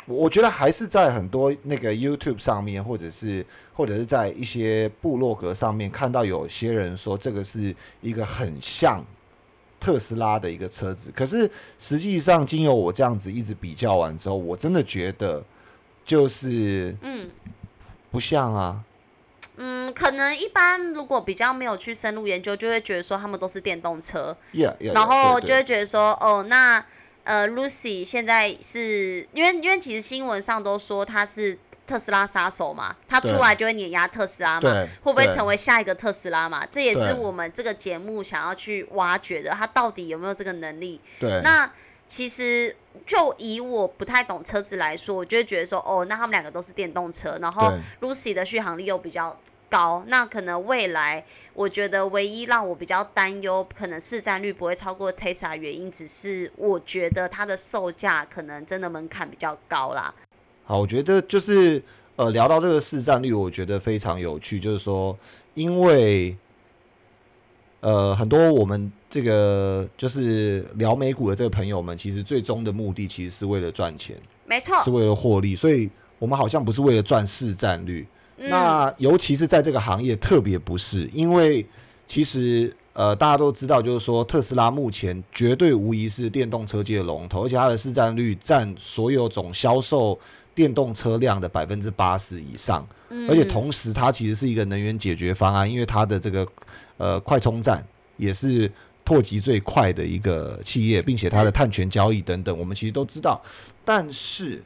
[0.06, 9.02] 我我觉得还是在很多那个 YouTube 上面，或者是或者是在一些部落格上面看到有些人说这个是一个很像
[9.80, 15.42] 特斯拉的一个车子，可是实际上经由我这样子一直比较完之后，我真的觉得
[16.06, 17.30] 就是嗯
[18.12, 18.84] 不像啊。
[19.62, 26.84] 嗯，可能一般如果比较没有去深入研究，就会觉得说他们都是电动车，Yeah, yeah, 然后就会觉得说，哦，那
[27.26, 36.66] 呃，Lucy 现在是因为因为其实新闻上都说他是特斯拉杀手嘛，他出来就会碾压特斯拉嘛，会不会成为下一个特斯拉嘛？
[36.66, 41.02] 这也是我们这个节目想要去挖掘的，他到底有没有这个能力？
[41.20, 41.42] 对。
[41.44, 41.70] 那
[42.08, 49.38] 其实就以我不太懂车子来说，我就会觉得说，哦，那他们两个都是电动车，然后 Lucy 的续航力又比较
[49.70, 60.14] 高，那可能未来我觉得唯一让我比较担忧，可能市占率不会超过 Tesla 的原因，只是我觉得它的售价可能真的门槛比较高啦。
[60.66, 61.82] 好，我觉得就是
[62.16, 65.18] 呃，聊到这个市占率，我觉得非常有趣，就是说，
[65.54, 66.36] 因为
[67.82, 78.06] 呃，很多我们这个就是聊美股的这个朋友们，其实最终的目的其实是为了赚钱，没错，是为了获利，所以我们好像不是为了赚市占率。
[78.40, 81.66] 嗯，那尤其是在这个行业，特别不是，因为
[82.08, 90.20] 其实呃，大家都知道，就是说特斯拉目前绝对无疑是电动车界的龙头，而且它的市占率占所有总销售
[90.56, 92.88] 电动车辆的百分之八十以上，
[93.30, 96.48] 而且嗯同时它其实是一个能源解决方案，因为它的这个
[96.98, 97.86] 呃快充站
[98.18, 98.72] 也是。
[99.06, 103.42] 拓及最快的一个企业，并且它的碳权交易等等，我们其实都知道。
[103.84, 104.64] 但是，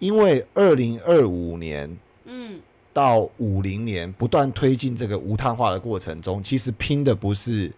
[0.00, 1.88] 因为二零二五年
[2.26, 2.60] 嗯
[2.92, 7.70] 到五零年不断推进这个无碳化的过程中，其实拼的不是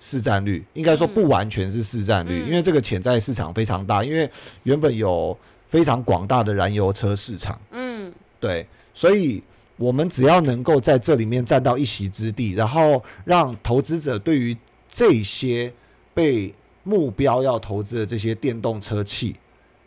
[0.00, 2.48] 市占率，应该说不完全是市占率，嗯。
[2.48, 4.28] 因为这个潜在市场非常大，因为
[4.64, 5.36] 原本有
[5.68, 8.12] 非常广大的燃油车市场，嗯。
[8.40, 9.42] 对，所以
[9.76, 14.56] 我们只要能够在这里面占到一席之地，然后让投资者对于
[14.88, 15.72] 这些
[16.12, 16.52] 被
[16.82, 19.36] 目标要投资的这些电动车企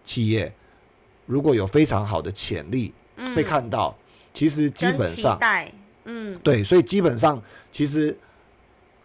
[0.05, 0.51] 企业，
[1.25, 2.98] 如果有非常好的潜力，嗯，
[3.35, 3.95] 被看到，
[4.33, 5.39] 其实基本上，
[6.05, 8.17] 嗯对，所以基本上其实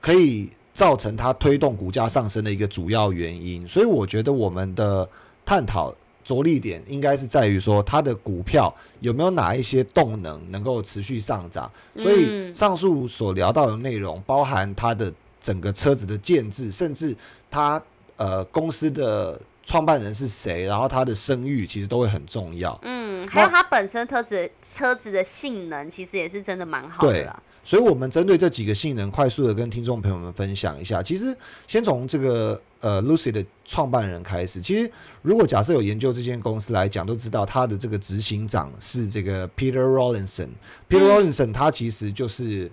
[0.00, 3.66] 可以造成它推动股价上升的一个主要原因。
[3.68, 5.08] 所以我觉得我们的
[5.44, 11.70] 探讨着力点应该是在于说，它的股票有没有哪一些动能能够持续上涨。
[11.96, 17.14] 所以嗯上述所聊到的内容，包含它的整个车子的建制，甚至
[17.50, 17.82] 它
[18.16, 22.78] 呃公司的创办人是谁，然后他的声誉其实都会很重要。
[22.82, 27.42] 嗯，还有它本身车子车子的性能，其实也是真的蛮好的对啦。
[27.66, 31.02] 所以，我们针对这几个性能，快速的跟听众朋友们分享一下。
[31.02, 31.34] 其实，
[31.66, 34.60] 先从这个呃 Lucy 的创办人开始。
[34.60, 34.90] 其实，
[35.22, 40.48] 如果假设有研究这间公司来讲，都知道他的这个执行长是这个 Peter Rawlinson。
[40.90, 42.70] Peter 嗯 Rawlinson 他其实就是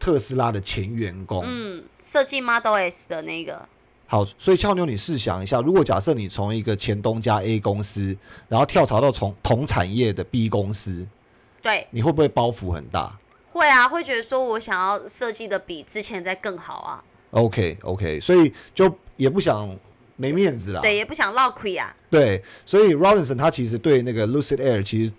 [0.00, 1.44] 特斯拉的前员工。
[1.46, 3.68] 嗯，设计 Model S 的那个，
[4.10, 8.16] 好，所以俏妞，你试想一下，如果假设你从一个前东家 A 公司，
[8.48, 11.06] 然后跳槽到从同产业的 B 公司，
[11.62, 13.16] 对，你会不会包袱很大？
[13.52, 19.72] 会啊，会觉得说我想要设计的比之前再更好啊，OK OK，所以就也不想
[20.16, 20.80] 没面子啦。
[20.80, 25.12] 对，也不想落亏啊，对所以 Robinson 他其实对那个 Lucid Air 其实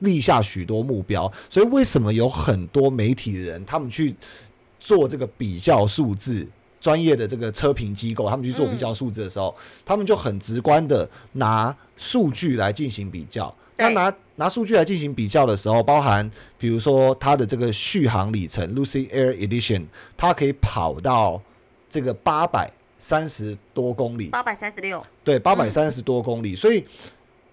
[0.00, 4.14] 立下许多目标，所以为什么有很多媒体人他们去
[4.78, 6.46] 做这个比较数字？
[6.84, 9.54] 专业的这个车评机构，他们去做比较数字的时候，
[9.86, 13.52] 他们就很直观的拿数据来进行比较。
[13.78, 21.40] 那拿拿数据来进行比较的时候，包含比如说它的这个续航里程 Lucy Air Edition，它可以跑到
[21.88, 26.84] 这个八百三十多公里，八百三十六，对，八百三十多公里，所以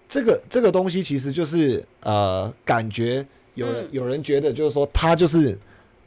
[0.06, 3.88] 这个这个东西其实就是呃，感觉有人、嗯。
[3.92, 5.58] 有人觉得就是说，他就是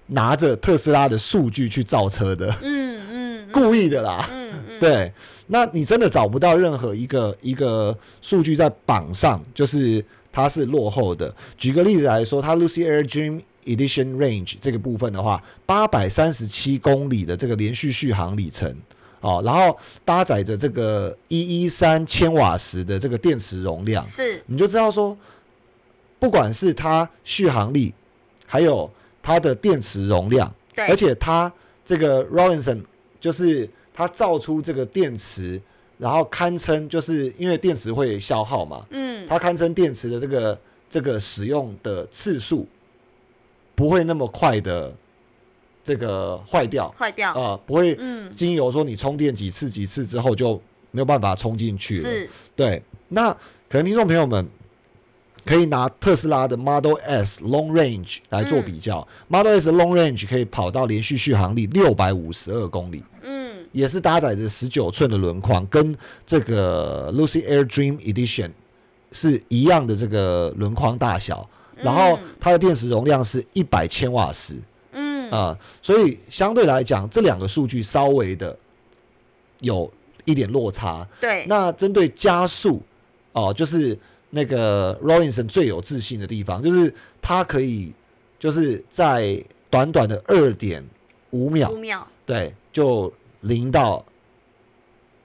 [0.08, 4.28] 拿着特斯拉的数据去造车的，嗯嗯故意的啦。
[4.32, 5.12] 嗯嗯，对，
[5.48, 11.34] 那你真的找不到任何一个一个数据在榜上，就是它是落后的。
[11.58, 18.76] 举个例子来说，它 Lucy Air Dream Edition Range 这个部分的话，八百三十七公里的这个连续续航里程。
[19.22, 25.18] 哦，然后搭载着这个一一三千瓦时的这个电池容量，是，你就知道说，
[26.20, 27.92] 不管是它续航力，
[28.46, 28.88] 还有
[29.26, 31.52] 它的电池容量，对，而且它
[31.84, 32.80] 这个 Robinson
[33.20, 35.60] 就是它造出这个电池，
[35.98, 42.68] 然后堪称就是因为电池会消耗嘛，嗯，它堪称电池的这个这个使用的次数
[43.74, 44.94] 不会那么快的
[45.84, 50.62] 这个坏掉，坏掉，啊，不会嗯，经由说你充电几次几次之后就
[50.92, 52.04] 没有办法充进去了。
[52.04, 53.34] 是，对，那
[53.68, 54.48] 可能听众朋友们
[55.46, 67.64] 可以拿特斯拉的 Model S Long Range 来做比较、m o d e l S Long Range 可以跑到连续续航力六百五十二公里，嗯，也是搭载着十九寸的轮框，跟这个 Lucy Air
[67.64, 68.52] Dream Edition
[69.12, 74.56] 是一样的这个轮框大小，然后它的电池容量是一百千瓦时。
[74.94, 78.58] 嗯，啊、所以相对来讲，这两个数据稍微的
[79.60, 79.92] 有
[80.24, 81.08] 一点落差。
[81.20, 82.82] 对，那针对加速，
[83.34, 83.98] 哦，就是
[84.36, 87.94] 那个 Rollinson 最有自信的地方，就是他可以
[88.38, 90.86] 就是在短短的二点
[91.30, 94.04] 五秒五，秒对，就零到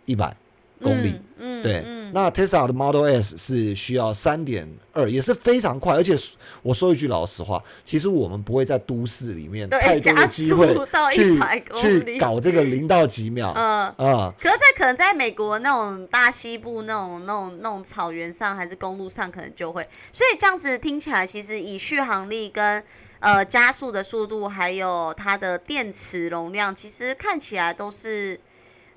[0.05, 0.37] 一百
[0.83, 1.15] 公里。
[1.43, 5.95] 嗯，嗯对，嗯，那 Tesla 的 Model S 是需要三点二，也是非常快。
[5.95, 6.17] 而且
[6.63, 10.69] 我说一句老实话，其实我们不会在都市里面对太多的机会
[11.13, 14.35] 去100公去搞这个零到几秒嗯啊、嗯。
[14.39, 19.87] 可是，在可能在美国那种大西部那种那种那种草原上，还是公路上，可能就会。
[20.13, 22.83] 所以这样子听起来，其实以续航力跟
[23.21, 28.39] 呃加速的速度，还有它的电池容量，其实看起来都是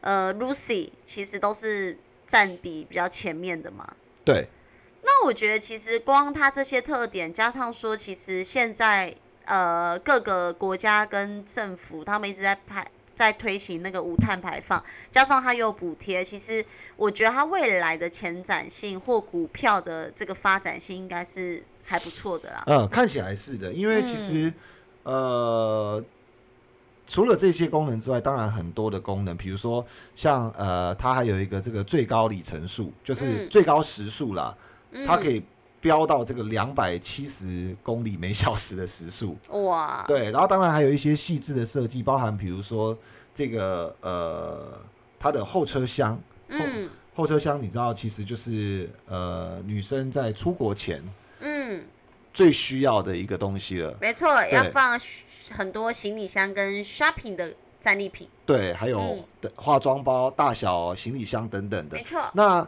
[0.03, 3.91] 呃 Lucy 其实都是占比比较前面的嘛。
[4.23, 4.47] 对，
[5.01, 9.13] 那我觉得其实光它这些特点，加上说，其实现在
[9.45, 12.85] 呃各个国家跟政府他们一直在排
[13.15, 22.63] 在推行那个无碳排放，加上它有补贴，其实我觉得它未来的前瞻性或股票的这个发展性应该是还不错的啦。
[22.65, 24.51] 嗯，看起来是的，因为其实、
[25.03, 26.03] 呃，
[27.05, 29.85] 除了这些功能之外，当然很多的功能，比如说
[30.15, 33.49] 像呃，它还有一个这个最高里程数，就是嗯。
[33.49, 34.55] 最高时速啦，
[35.05, 35.43] 它可以以
[35.81, 39.37] 飙到这个两百七十公里每小时的时速。
[39.49, 42.97] 哇，对，然后当然还有一些细致的设计，包含比如说
[43.35, 44.79] 这个呃，
[45.19, 46.89] 它的后车厢，嗯。
[47.15, 51.09] 后车厢你知道其实就是呃女生在出国前嗯，
[52.33, 53.95] 最需要的一个东西了。
[54.01, 54.99] 没错，要放
[55.49, 59.23] 很多行李箱跟 shopping 的战利品，对，还有
[59.55, 61.97] 化妆包、大小行李箱等等的。
[61.97, 62.03] 没。
[62.03, 62.67] 错，那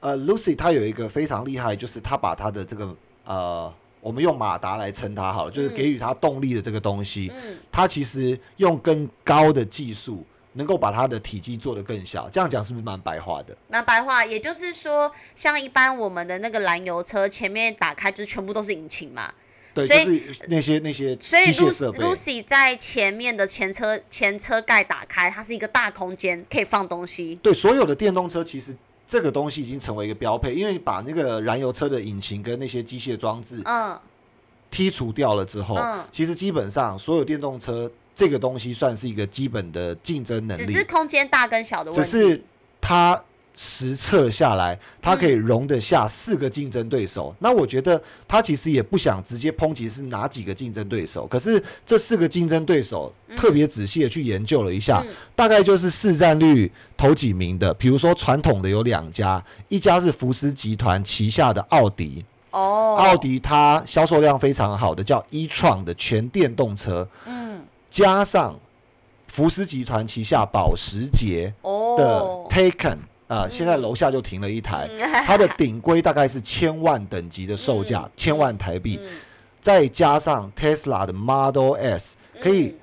[0.00, 5.74] 呃，Lucy 她有一个非常厉害，就是她把她的这个呃，我们用马达来称它好了，就是嗯。
[5.74, 7.58] 给予它动力的这个东西，嗯。
[7.70, 12.28] 它其实用更高的技术，能够把它的体积做得更小。
[12.30, 13.56] 这样讲是不是蛮白话的？
[13.68, 19.32] 那白话，也就是说，像一般我们的那个燃油车，前面打开就是全部都是引擎嘛，
[19.74, 21.98] 对，所以就是那些那些所以机械 Lucy 设备。
[21.98, 27.38] Lucy 在前面的前车前车盖打开，它是一个大空间，可以放东西。
[27.42, 33.98] 对，所有的电动车其实这个东西已经成为一个标配，因为把那个燃油车的引擎跟那些机械装置嗯，
[34.70, 42.02] 剔除掉了之后，嗯其实基本上所有电动车这个东西算是一个基本的竞争能力只是，空间大跟小的问题。
[42.02, 42.42] 只是
[42.80, 43.22] 它
[43.54, 47.34] 实测下来，它可以容得下四个竞争对手。
[47.38, 57.74] 那我觉得他其实也不想直接抨击是哪几个竞争对手，可是这四个竞争对手特别仔细的去研究了一下，嗯大概就是市占率头几名的。
[57.74, 67.51] 比如说传统的有两家，一家是福斯集团旗下的奥迪，哦，奥迪它销售量非常好的叫 e-tron 的全电动车，嗯
[67.92, 68.58] 加上
[69.28, 72.96] 福斯集团旗下保时捷的哦，Taken
[73.28, 75.24] 啊、现在楼下就停了一台，嗯。
[75.24, 79.08] 它的顶规大概是千万等级的售价嗯，千万台币，嗯。
[79.60, 82.74] 再加上 Tesla 的 Model S，可以嗯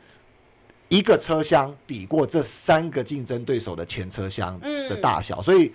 [0.88, 5.02] 一个车厢抵过这三个竞争对手的前车厢的嗯。
[5.02, 5.72] 大小，所以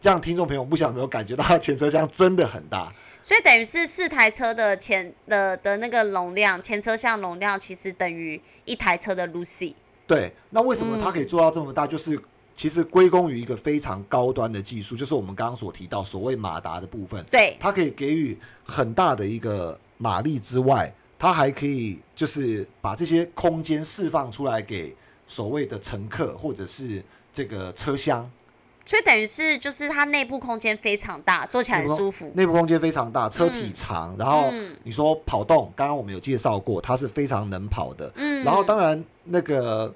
[0.00, 2.90] 这样听众朋友不晓得有没有感觉到前车厢真的很大。
[3.26, 9.74] 所以等于是四台车的前的的那个容量，前车厢容量其实等于一台车的 Lucy。
[10.06, 11.84] 对，那为什么它可以做到这么大？
[11.88, 12.16] 就是
[12.54, 24.94] 其实归功于一个非常高端的技术，就是我们刚刚所提到所谓马达的部分，对，它可以给予很大的一个马力之外，它还可以就是把这些空间释放出来给
[25.26, 28.30] 所谓的乘客或者是这个车厢，
[28.86, 32.30] 所以等于是就是它内部空间非常大，坐起来很舒服。
[32.34, 38.10] 内部空间非常大，车体长，然后嗯你说跑动，刚刚我们有介绍过，它是非常能跑的。
[38.14, 39.92] 嗯，然后当然那个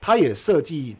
[0.00, 0.96] 它也设计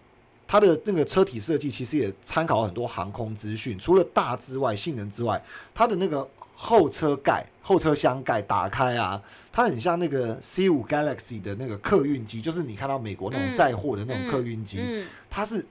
[0.47, 9.19] 它的那个车体设计，其实也参考很多航空资讯，除了大之外，性能之外，它的那个后车盖、后车厢盖打开啊，
[9.51, 15.65] 它很像那个 C 五 Galaxy 的那个客运机，就是你看到美国那种嗯载货的那种客运机，嗯，它是啊、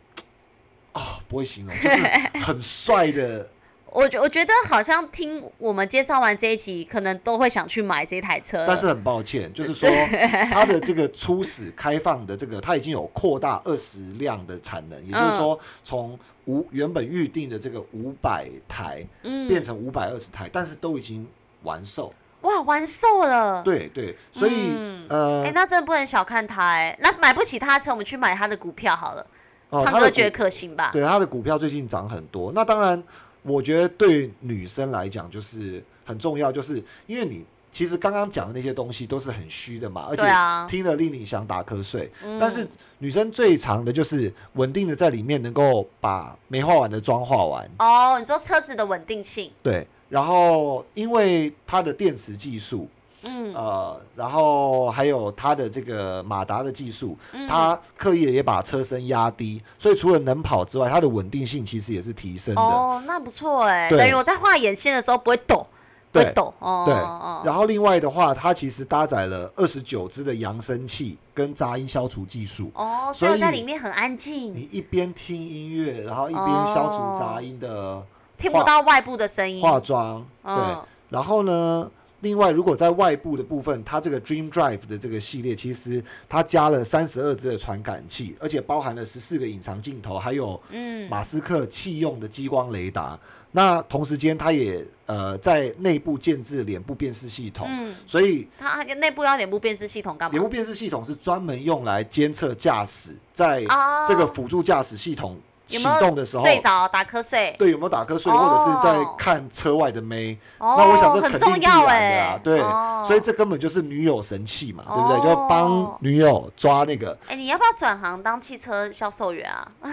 [1.34, 1.98] 不会形容，就是
[2.46, 3.50] 很帅的
[3.88, 8.66] 我觉我觉得好像听我们介绍完这一集，可能都会想去买这台车。
[8.68, 9.90] 但是很抱歉，就是说
[10.52, 21.28] 它的这个初始开放的这个，它已经有扩大二十辆的产能，也就是说从五原本预定的这个五百台嗯，变成五百二十台，但是都已经
[21.64, 22.14] 完售。
[22.42, 23.62] 哇，完售了。
[23.64, 29.26] 对对，所以、嗯呃哎、，那真的不能小看它哎、那买不起它的车，我们去买它的股票好了。
[29.74, 30.92] 哦，它的股胖哥觉得可行吧？
[30.94, 32.52] 对他的股票最近涨很多。
[32.54, 33.02] 那当然，
[33.42, 40.24] 我觉得对女生来讲就是很重要，就是因为你其实刚刚讲的那些东西都是很虚的嘛，而且
[40.70, 42.12] 听了令你想打瞌睡。
[42.24, 42.68] 嗯但是
[43.00, 49.86] 女生最长的就是稳定的在里面能够把没画完的妆画完，哦，你说车子的稳定性，对。
[50.08, 52.88] 然后因为它的电池技术，
[53.24, 62.62] 嗯，呃，然后还有它的这个马达的技术，嗯它刻意的也把车身压低，所以除了能跑之外，它的稳定性其实也是提升的。
[62.62, 65.66] 哦，那不错哎、对等于我在画眼线的时候不会抖，
[66.12, 66.54] 不会对抖。
[66.60, 72.72] 哦，对哦然后另外的话，它其实搭载了二十九支的扬声器跟杂音消除技术。
[72.76, 78.04] 哦，所以在里面很安静，你一边听音乐，然后一边消除杂音的
[78.38, 79.62] 听不到外部的声音。
[79.62, 80.54] 化妆，对。
[80.54, 81.92] 嗯然后呢，
[82.24, 93.20] 另外如果在外部的部分，它这个 Dream Drive 的这个系列，其实它加了三十二支的传感器，而且包含了十四个隐藏镜头，还有嗯，马斯克弃用的激光雷达。
[93.56, 100.32] 那同时间，它也呃在内部建置脸部辨识系统，嗯，所以它它内部要脸部辨识系统干嘛？
[100.32, 107.56] 脸部辨识系统是专门用来监测驾驶在哦这个辅助驾驶系统启有没有动的时候，睡着打瞌睡？
[107.58, 110.38] 对有没有打瞌睡，哦或者是在看车外的妹。
[110.58, 115.18] 哦，那我想这很肯定必重要然的对，哦所以这根本就是女友神器嘛，对不对？
[115.18, 119.72] 哦就帮女友抓那个，哎，你要不要转行当汽车销售员啊？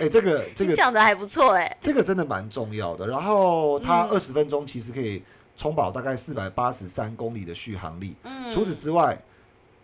[0.00, 1.76] 哎，这个这你个讲的还不错哎。
[1.80, 3.06] 这个真的蛮重要的。
[3.06, 5.22] 然后它嗯二十分钟其实可以
[5.56, 8.14] 充饱大概四百八十三公里的续航力。
[8.24, 9.18] 嗯，除此之外，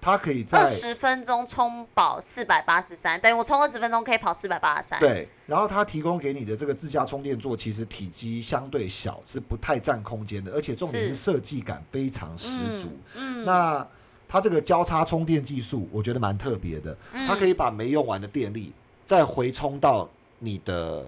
[0.03, 12.89] 它可以在二十分钟充饱四百八十三，等于我充二十分钟可以跑四百八十三。，对，然后它提供给你的这个自家充电座，其实体积相对小，是不太占空间的，而且重点是是设计感非常十足。
[13.15, 13.87] 嗯，那
[14.29, 16.97] 它这个交叉充电技术，我觉得蛮特别的，
[17.29, 18.73] 它可以以把没用完的电力
[19.05, 20.09] 再回充到
[20.41, 21.05] 你的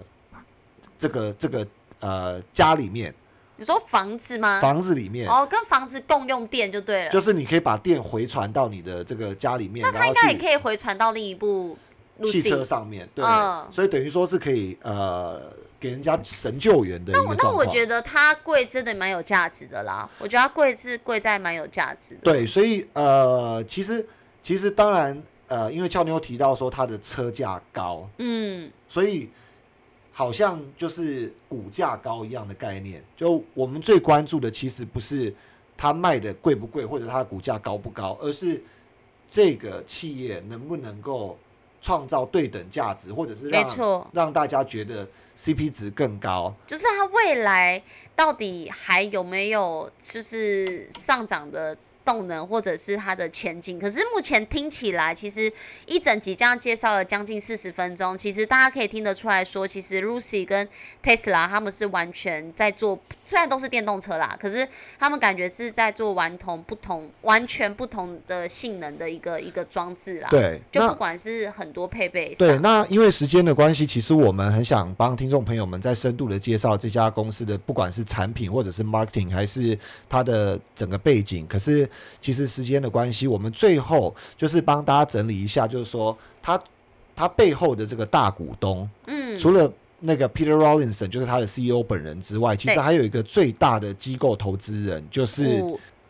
[0.97, 1.67] 这个这个
[1.99, 3.13] 呃家里面、
[3.57, 4.59] 你说房子吗？
[4.59, 7.09] 房子里面，哦，跟房子共用电就对了。
[7.09, 11.77] 就是你可以把电回传到你的这个家里面，那它应该也可以回传到另一部
[12.23, 12.63] 汽车。
[12.63, 15.41] 上面，对，嗯所以等于说是可以呃
[15.79, 17.49] 给人家神救援的一那我那。
[17.51, 22.21] 我觉得它贵真的蛮有价值的啦，我觉得它贵是贵在蛮有价值的。
[22.23, 24.05] 对，所以呃，其实
[24.43, 29.29] 其实当然呃，因为俏妞提到说它的车价高，嗯，所以
[30.17, 33.03] 好像就是股价高一样的概念。
[33.17, 35.33] 就我们最关注的其实不是
[35.75, 38.63] 它卖的贵不贵，或者它的股价高不高，而是
[39.27, 41.37] 这个企业能不能够
[41.81, 45.05] 创造对等价值，或者是让，让大家觉得
[45.37, 46.55] CP 值更高。
[46.65, 47.83] 就是它未来
[48.15, 53.79] 到底还有没有就是上涨的动能，或者是它的前景？
[53.79, 55.51] 可是目前听起来，其实
[55.85, 60.67] 一整集这样介绍了将近四十分钟，其实大家可以听得出来说，其实 Lucy 跟
[61.03, 64.67] Tesla 他们是完全在做，虽然都是电动车啦，可是
[64.99, 79.77] 他们感觉是在做完同不同、完全不同的性能的一个一个装置啦。，对，就不管是很多配备对，那因为时间的关系，其实我们很想帮听众朋友们再深度的介绍这家公司的，不管是产品或者是 marketing，还是
[80.07, 81.47] 它的整个背景。
[81.47, 86.61] 可是其实时间的关系，我们最后就是帮大家整理一下，就是说他
[87.15, 92.83] 他背后的这个大股东，嗯，除了那个 Peter Rawlinson 就是他的 CEO 本人之外，其实对。
[92.83, 95.63] 还有一个最大的机构投资人，就是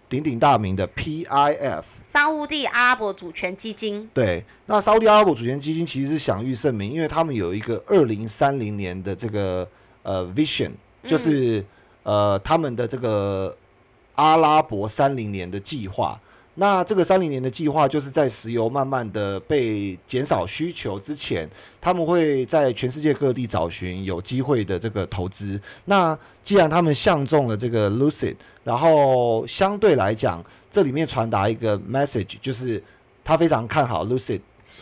[0.09, 1.83] 鼎鼎大名的 PIF。
[2.01, 9.67] 沙乌地阿拉伯主权基金，对，那沙地阿拉伯主权基金其实是享誉盛名，因为他们有一个二零三零年的这个
[10.03, 10.71] 呃 vision，
[11.03, 11.63] 就是、
[12.03, 13.55] 呃他们的这个
[14.15, 16.19] 阿拉伯三零年的计划。
[16.57, 21.45] 那这个三零年的计划，就是在石油慢慢的被减少需求之前，
[21.81, 25.59] 他们会在全世界各地找寻有机会的这个投资。
[25.83, 30.41] 那既然他们相中了这个 Lucid，然后相对来讲，
[30.71, 32.81] 这里面传达一个 message，就是
[33.21, 34.39] 他非常看好 Lucid，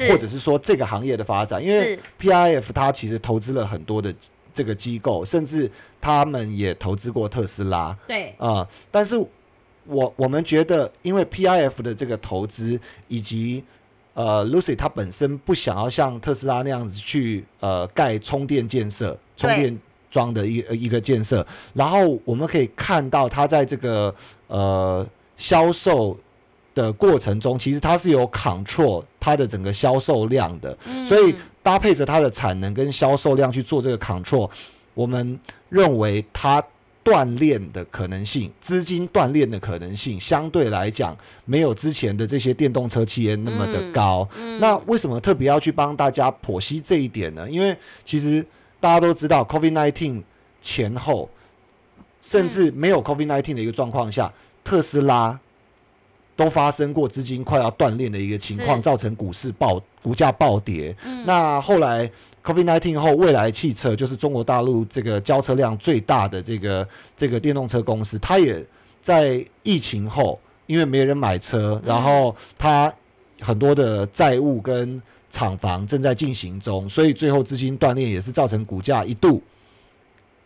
[0.07, 4.13] 或者是说这个行业的发展，因为 PIF 它其实投资了很多的
[4.53, 7.97] 这个机构，甚至他们也投资过特斯拉。
[8.07, 9.17] 对，啊、但是
[9.85, 13.63] 我我们觉得，因为 PIF 的这个投资以及
[14.13, 19.79] 呃 Lucy 它本身不想要像特斯拉那样子去呃盖充电建设、充对电
[20.09, 24.13] 桩的一一个建设，然后我们可以看到它在这个
[24.47, 26.15] 呃销售
[26.75, 31.05] 的过程中，其实它是有 control 它的整个销售量的，嗯。
[31.05, 31.33] 所以
[31.63, 34.47] 搭配着它的产能跟销售量去做这个 control，
[34.93, 35.39] 我们
[35.69, 36.63] 认为它
[37.03, 44.27] 锻炼的可能性，资金锻炼的可能性，相对来讲没有之前的这些电动车企业那么的嗯高。
[44.37, 47.49] 嗯那为什么特别要去帮大家剖析这一点呢？
[47.49, 48.45] 因为其实
[48.79, 50.21] 大家都知道，COVID-19
[50.61, 51.29] 前后，
[52.21, 54.31] 甚至没有 COVID-19 的一个状况下，
[54.63, 55.37] 特斯拉
[56.35, 60.95] 都发生过资金快要断裂的一个情况，造成股市暴股价暴跌。
[61.05, 62.09] 嗯那后来
[62.43, 68.65] COVID-19 后，未来汽车就是中国大陆这个交车量最大的这个这个电动车公司，它也
[69.01, 72.93] 在疫情后，因为没人买车，然后它
[73.39, 79.41] 很多的债务跟厂房正在进行中，所以最后资金断裂也是造成股价一度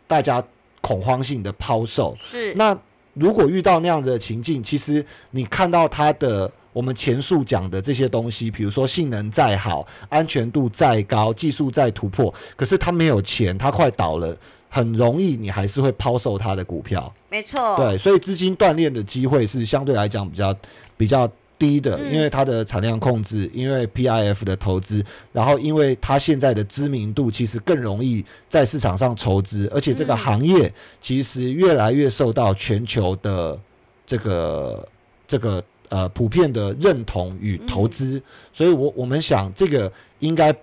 [0.05, 0.43] 大家
[0.81, 2.15] 恐慌性的抛售。
[2.19, 2.77] 是那
[3.19, 14.37] 如果遇到那样子的情境，其实你看到它的我们前述讲的这些东西，比如说性能再好、安全度再高、技术再突破，可是它没有钱，它快倒了，
[14.69, 17.11] 很容易你还是会抛售它的股票。
[17.29, 20.55] 没错，对，所以资金锻炼的机会是相对来讲比较
[20.95, 33.59] 比较低的，嗯因为它的产量控制，因为 PIF 的投资，然后因为它现在的知名度其实更容易在市场上筹资，而且这个嗯行业其实越来越受到全球的
[34.05, 34.87] 这个
[35.27, 38.21] 这个呃普遍的认同与投资，
[38.53, 40.53] 所以我我们想这个应该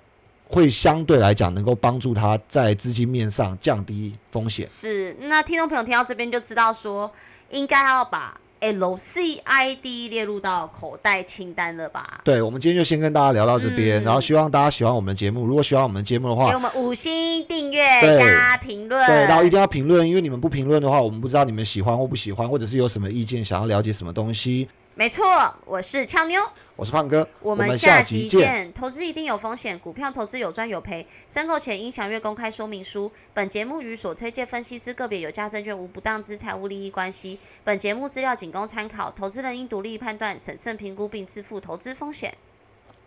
[0.46, 4.68] 会相对来讲能够帮助它在资金面上降低风险。
[4.68, 5.16] 是。
[5.20, 7.10] 那听众朋友听到这边就知道说，
[7.50, 8.38] 应该要把
[8.72, 12.20] LCID 列入到口袋清单了吧？
[12.24, 15.44] 对，我们今天就先跟大家聊到这边，嗯然后希望大家喜欢我们的节目。
[15.44, 19.06] 如果喜欢我们的节目的话给我，们五星订阅对加评论。
[19.06, 24.68] 对，然后一定要评论，因为你们不评论的话，我们不知道你们喜欢或不喜欢，或者是有什么意见，想要了解什么东西。
[24.96, 26.40] 没错，我是俏妞，
[26.76, 28.72] 我是胖哥，我们们下集集见。
[28.72, 33.10] 投资一定有风险，股票投资有赚有赔，申购前应详阅公开说明书。
[33.32, 37.40] 本节目与所推荐分析之个别有价证券无不当之财务利益关系。
[37.64, 42.32] 本节目资料仅供参考，投资人应独立判断、审慎评估并自负投资风险。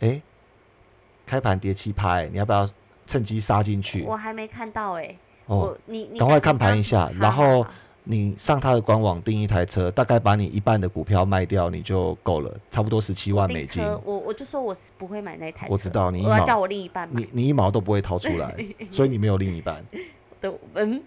[0.01, 0.21] 哎，
[1.25, 2.69] 开盘跌七拍，你要不要
[3.05, 4.03] 趁机杀进去？
[4.03, 5.15] 我还没看到哎、
[5.45, 7.73] 哦，我你你赶快看盘一下然后好好
[8.09, 13.83] 你上他的官网订一台车，大概把你一半的股票卖掉，你就够了，差不多十七万美金。
[13.83, 17.27] 车我我就说我是不会买那台车，我知道你一毛我要叫我另一半你。
[17.33, 18.55] 你一毛都不会掏出来，
[18.89, 19.83] 所以你没有另一半。
[20.39, 21.01] 对，嗯，